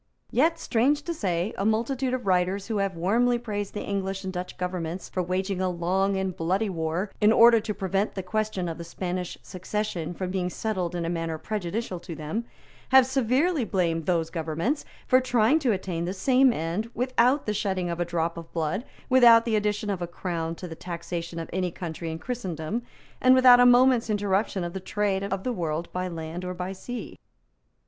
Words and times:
Yet, 0.31 0.57
strange 0.57 1.03
to 1.03 1.13
say, 1.13 1.53
a 1.59 1.63
multitude 1.63 2.15
of 2.15 2.25
writers 2.25 2.65
who 2.65 2.77
have 2.79 2.95
warmly 2.95 3.37
praised 3.37 3.75
the 3.75 3.83
English 3.83 4.23
and 4.23 4.33
Dutch 4.33 4.57
governments 4.57 5.07
for 5.07 5.21
waging 5.21 5.61
a 5.61 5.69
long 5.69 6.17
and 6.17 6.35
bloody 6.35 6.69
war 6.69 7.11
in 7.21 7.31
order 7.31 7.59
to 7.59 7.73
prevent 7.75 8.15
the 8.15 8.23
question 8.23 8.67
of 8.67 8.79
the 8.79 8.83
Spanish 8.83 9.37
succession 9.43 10.15
from 10.15 10.31
being 10.31 10.49
settled 10.49 10.95
in 10.95 11.05
a 11.05 11.09
manner 11.09 11.37
prejudicial 11.37 11.99
to 11.99 12.15
them, 12.15 12.45
have 12.89 13.05
severely 13.05 13.63
blamed 13.63 14.07
those 14.07 14.31
governments 14.31 14.85
for 15.07 15.21
trying 15.21 15.59
to 15.59 15.71
attain 15.71 16.05
the 16.05 16.15
same 16.15 16.51
end 16.51 16.89
without 16.95 17.45
the 17.45 17.53
shedding 17.53 17.87
of 17.91 17.99
a 17.99 18.03
drop 18.03 18.37
of 18.37 18.51
blood, 18.51 18.83
without 19.07 19.45
the 19.45 19.55
addition 19.55 19.91
of 19.91 20.01
a 20.01 20.07
crown 20.07 20.55
to 20.55 20.67
the 20.67 20.73
taxation 20.73 21.37
of 21.37 21.47
any 21.53 21.69
country 21.69 22.09
in 22.09 22.17
Christendom, 22.17 22.81
and 23.21 23.35
without 23.35 23.59
a 23.59 23.67
moment's 23.67 24.09
interruption 24.09 24.63
of 24.63 24.73
the 24.73 24.79
trade 24.79 25.21
of 25.21 25.43
the 25.43 25.53
world 25.53 25.93
by 25.93 26.07
land 26.07 26.43
or 26.43 26.55
by 26.55 26.71
sea. 26.71 27.19